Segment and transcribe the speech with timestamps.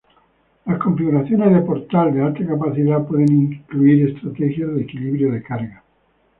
[0.65, 5.83] Las configuraciones de portal de alta capacidad pueden incluir estrategias de equilibrio de carga.